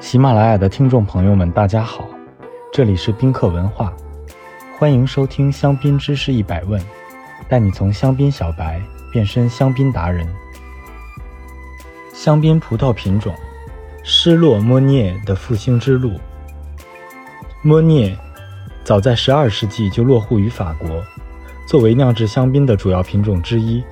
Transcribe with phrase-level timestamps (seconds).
[0.00, 2.08] 喜马拉雅的听众朋友们，大家好，
[2.72, 3.92] 这里是宾客文化，
[4.78, 6.80] 欢迎收听香槟知识一百问，
[7.48, 8.80] 带你从香槟小白
[9.12, 10.26] 变身香槟达人。
[12.14, 13.34] 香槟葡萄品种，
[14.04, 16.12] 失落莫涅的复兴之路。
[17.60, 18.16] 莫涅
[18.84, 20.88] 早在十二世纪就落户于法国，
[21.66, 23.82] 作为酿制香槟的主要品种之一，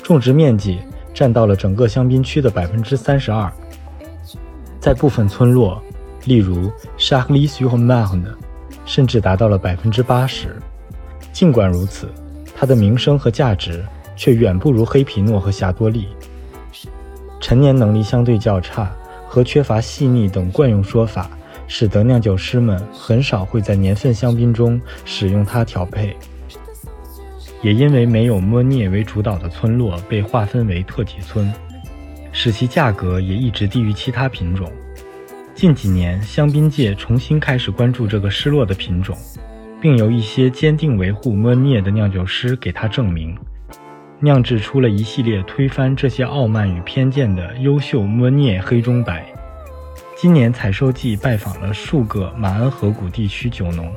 [0.00, 0.80] 种植面积
[1.12, 3.52] 占到了整个香槟区的百分之三十二。
[4.86, 5.82] 在部分村落，
[6.26, 8.24] 例如 s h a k l i s u h m a n
[8.84, 10.62] 甚至达到了百分之八十。
[11.32, 12.08] 尽管如此，
[12.54, 16.06] 它的名声和价值却远不如黑皮诺和霞多丽。
[17.40, 18.88] 陈年能力相对较差
[19.26, 21.28] 和缺乏细腻等惯用说法，
[21.66, 26.16] 使得酿酒师们很少会在年份香槟中使用它调配。
[27.60, 31.52] 也因为没有莫涅为主导的村落被划分为特级村。
[32.38, 34.70] 使其价格也一直低于其他品种。
[35.54, 39.16] 近几年，香槟界重新开始关注这个失落的品种，
[39.80, 43.34] 并由一些坚定维护莫涅的酿酒师给他证明，
[44.20, 49.24] 酿制出了一系列推翻这些傲慢与偏见的优秀莫涅黑中白。
[50.14, 53.90] 今年采收季拜访了数个马恩河谷地区酒农，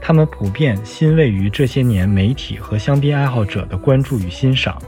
[0.00, 4.80] 他们普遍欣慰于这些年媒体和香槟爱好者的关注与欣赏。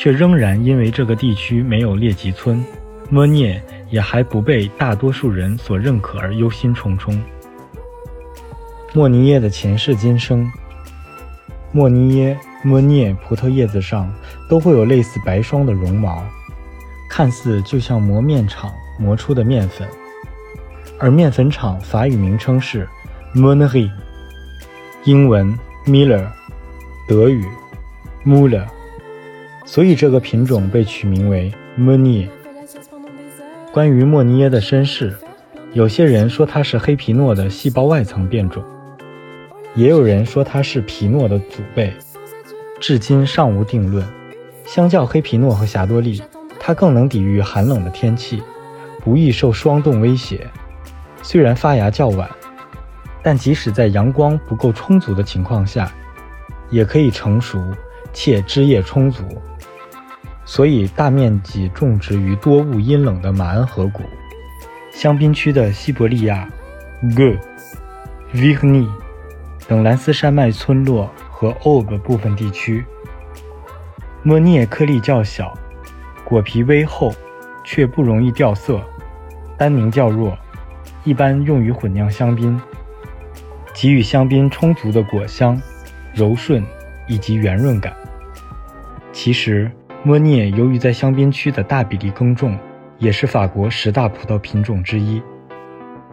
[0.00, 2.64] 却仍然因为这个地区没有列级村，
[3.10, 7.20] 莫涅也还不被大多数人所认可而忧心忡忡。
[8.94, 10.50] 莫尼耶的前世今生，
[11.70, 14.10] 莫尼耶、莫涅葡萄叶子上
[14.48, 16.24] 都会有类似白霜的绒毛，
[17.10, 19.86] 看似就像磨面厂磨出的面粉。
[20.98, 22.88] 而面粉厂法语名称是
[23.34, 23.90] Monerie，
[25.04, 26.26] 英文 Miller，
[27.06, 27.44] 德语
[28.24, 28.64] Muller。
[29.64, 32.28] 所以这个品种被取名为莫尼。
[33.72, 35.16] 关于莫尼耶的身世，
[35.72, 38.64] 有些人说它是黑皮诺的细胞外层变种，
[39.74, 41.92] 也有人说它是皮诺的祖辈，
[42.80, 44.04] 至今尚无定论。
[44.64, 46.22] 相较黑皮诺和霞多丽，
[46.58, 48.42] 它更能抵御寒冷的天气，
[49.00, 50.48] 不易受霜冻威胁。
[51.22, 52.28] 虽然发芽较晚，
[53.22, 55.92] 但即使在阳光不够充足的情况下，
[56.70, 57.62] 也可以成熟
[58.12, 59.24] 且枝叶充足。
[60.44, 64.02] 所以，大面积种植于多雾阴冷的马恩河谷、
[64.92, 66.48] 香槟区的西伯利亚、
[67.14, 67.38] g
[68.32, 68.88] v i g n y
[69.68, 72.84] 等蓝斯山脉村落和 Aube 部分地区。
[74.22, 75.56] 莫涅颗粒较小，
[76.24, 77.14] 果皮微厚，
[77.64, 78.80] 却不容易掉色，
[79.56, 80.36] 单宁较弱，
[81.04, 82.60] 一般用于混酿香槟，
[83.72, 85.60] 给予香槟充足的果香、
[86.12, 86.64] 柔顺
[87.10, 87.94] 以及圆润感。
[89.12, 89.70] 其实。
[90.02, 92.58] 莫涅由于在香槟区的大比例耕种，
[92.96, 95.20] 也是法国十大葡萄品种之一。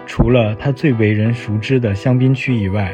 [0.06, 2.94] 除了它最为人熟知的香槟区以外，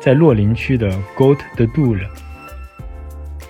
[0.00, 2.00] 在洛林区的 g o a t de Dour、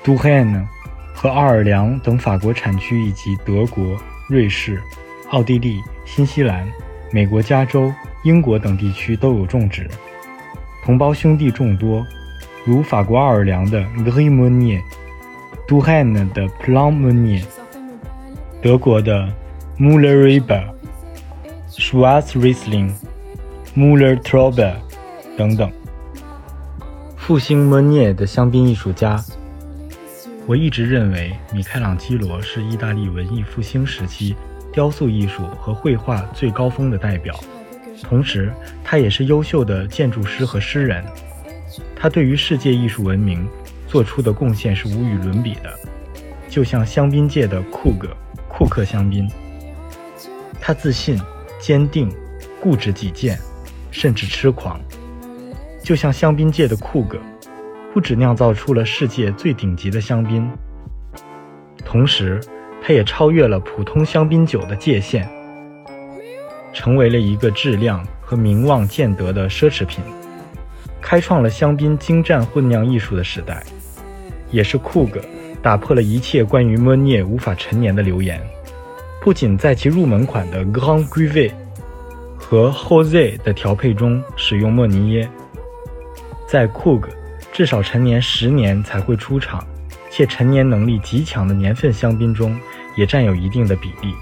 [0.04, 0.68] 杜汉呢
[1.14, 3.96] 和奥尔良等法国产区，以及德国、
[4.28, 4.78] 瑞士、
[5.30, 6.70] 奥地利、新西兰、
[7.10, 7.90] 美国加州、
[8.22, 9.88] 英国等地区都有种植。
[10.84, 12.06] 同胞兄弟众多，
[12.64, 14.82] 如法国奥尔良的 Gris Monnier。
[15.66, 17.44] 杜汉的 p l u m o n i e
[18.60, 19.26] 德国的
[19.78, 20.64] Muller Reba、
[21.70, 22.92] Schwarz Riesling、
[23.74, 24.74] Muller Traube
[25.34, 25.72] 等等。
[27.16, 29.24] 复兴 m o n i e 的香槟艺术家，
[30.46, 34.36] 我一直认为米开朗基罗是意大利文艺复兴时期
[34.72, 37.34] 雕塑艺术和绘画最高峰的代表，
[38.02, 38.52] 同时
[38.84, 41.02] 他也是优秀的建筑师和诗人。
[41.94, 43.48] 他对于世界艺术文明。
[43.88, 45.78] 做出的贡献是无与伦比的，
[46.48, 48.08] 就像香槟界的库格
[48.48, 49.30] 库克香槟。
[50.58, 51.20] 他自信、
[51.60, 52.10] 坚定、
[52.58, 53.38] 固执己见，
[53.90, 54.80] 甚至痴狂，
[55.82, 57.18] 就像香槟界的库格，
[57.92, 60.50] 不止酿造出了世界最顶级的香槟，
[61.84, 62.40] 同时
[62.82, 65.28] 他也超越了普通香槟酒的界限，
[66.72, 70.02] 成为了一个质量和名望见得的奢侈品，
[71.02, 73.62] 开创了香槟精湛混酿艺术的时代。
[74.50, 75.20] 也是库格
[75.62, 78.40] 打破了一切关于莫涅无法陈年的流言。
[79.20, 81.50] 不仅在其入门款的 Grand Cuvée
[82.36, 85.30] 和 Jose 的调配中使用莫尼耶，
[86.46, 87.08] 在库格
[87.52, 89.64] 至少陈年十年才会出厂，
[90.10, 92.58] 且陈年能力极强的年份香槟中
[92.96, 94.12] 也占有一定的比例。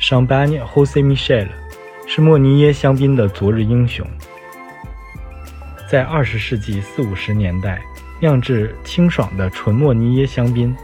[0.00, 1.46] Champagne Jose Michel
[2.08, 4.04] 是莫尼耶香槟的昨日英雄，
[5.92, 7.82] 在二十世纪四五十年代。
[8.18, 10.74] 酿制清爽的纯莫尼耶香槟，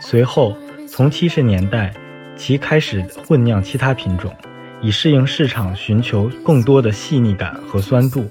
[0.00, 0.56] 随后
[0.88, 1.92] 从七十年代
[2.34, 4.34] 其开始混酿其他品种，
[4.80, 8.26] 以适应市场寻求更多的细腻感和酸度。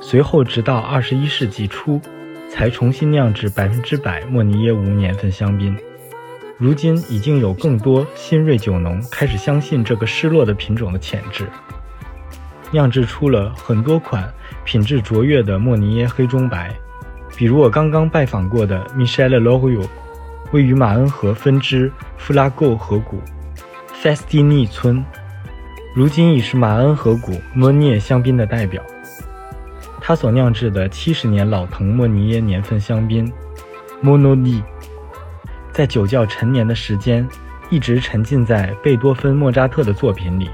[0.00, 2.00] 随后，直到二十一世纪初，
[2.48, 5.76] 才重新酿制百分之百莫尼耶无年份香槟。
[6.56, 11.46] 如今，已经有更多新锐酒农开始相信这个失落的品种的潜质，
[12.70, 14.32] 酿制出了很多款
[14.64, 16.74] 品质卓越的莫尼耶黑中白。
[17.36, 19.88] 比如我刚刚拜访过的 Michel l o r i o
[20.50, 23.20] 位于马恩河分支弗拉沟河谷
[24.02, 25.04] Festini 村，
[25.94, 28.82] 如今已是马恩河谷莫尼耶香槟的代表。
[30.00, 33.30] 他所酿制的七十年老藤莫尼耶年份香槟
[34.02, 34.62] Monodi，
[35.70, 37.28] 在酒窖陈年的时间
[37.68, 40.48] 一直沉浸在贝多芬、莫扎特的作品里，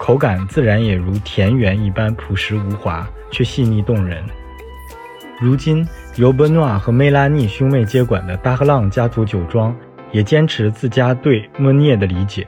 [0.00, 4.24] 口感自然也如田园一般朴实无华，却细腻动人。
[5.38, 5.86] 如今，
[6.16, 9.76] 由本诺尔和梅拉尼兄妹接管的大赫浪家族酒庄，
[10.10, 12.46] 也坚持自家对莫涅的理解。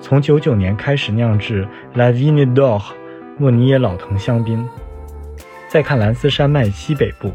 [0.00, 2.80] 从九九年开始酿制 La Vigne d'Or
[3.36, 4.64] 莫尼耶老藤香槟。
[5.66, 7.32] 再看兰斯山脉西北部，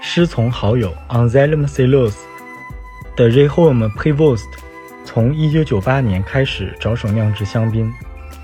[0.00, 2.14] 师从好友 Anselm Celos
[3.16, 4.46] 的 Rehome Prevost，
[5.06, 7.90] 从1998年开始着手酿制香槟。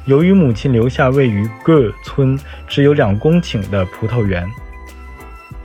[0.07, 4.49] 由于母亲留下位于 Gur 村只有两公顷的葡萄园。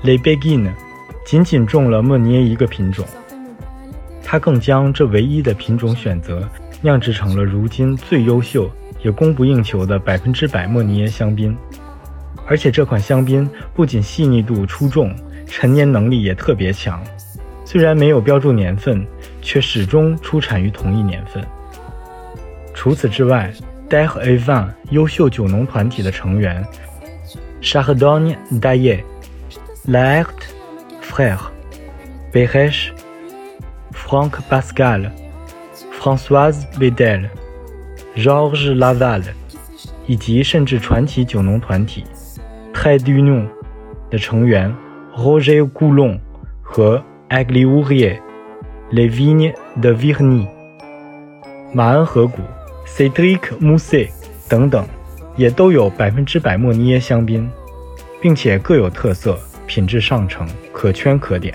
[0.02, 0.70] Le Begin
[1.26, 3.06] 仅仅种了莫尼耶一个品种，
[4.24, 6.50] 他更将这唯一的品种选择
[6.82, 8.70] 酿制成了如今最优秀
[9.04, 11.56] 也供不应求的百分之百莫尼耶香槟。
[12.46, 15.16] 而且这款香槟不仅细腻度出众，
[15.46, 17.04] 陈年能力也特别强。
[17.66, 19.06] 虽然没有标注年份，
[19.42, 21.44] 却始终出产于同一年份。
[22.74, 23.52] 除此之外
[23.90, 26.64] d e h a v a n 优秀酒农团体的成员
[27.62, 29.04] Chardonnay d a y e
[29.88, 30.28] L'Art
[31.02, 31.50] Frère,
[32.34, 32.92] Beresh,
[33.94, 35.10] Franck Pascal,
[36.00, 37.30] Françoise Bedel,
[38.16, 39.24] Georges Laval，
[40.06, 42.04] 以及甚至传奇酒农团体
[42.74, 43.50] t r e d u n o n
[44.10, 44.74] 的成员
[45.16, 46.20] Roger Goulon
[46.62, 48.20] 和 Agliourier,
[48.90, 50.48] l e v i g n e de Virny，
[51.74, 52.42] 马恩河谷
[52.86, 54.08] Cedric m u s e
[54.48, 54.88] 等等，
[55.36, 57.50] 也都有百分之百莫尼耶香槟，
[58.22, 59.38] 并且各有特色。
[59.68, 61.54] 品质上乘，可圈可点，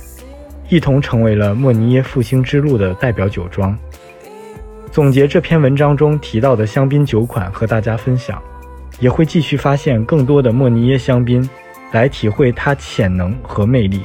[0.68, 3.74] 一同成为了莫尼耶复兴之路的代表酒庄。
[4.90, 8.38] 总结这篇文章中提到的香槟酒款和大家分享，
[9.00, 11.48] 也会继续发现更多的莫尼耶香槟，
[11.92, 14.02] 来体会它潜能和魅力。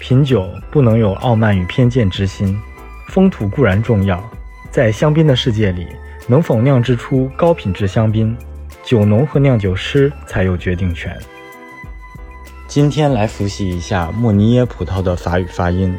[0.00, 2.60] 品酒不能有傲慢与偏见之心，
[3.08, 4.20] 风土固然重要，
[4.70, 5.86] 在香槟的世界里，
[6.26, 8.34] 能否酿制出高品质香槟，
[8.82, 11.14] 酒农和酿酒师才有决定权。
[12.66, 15.94] 今天来复习一下莫尼耶葡萄的法语发音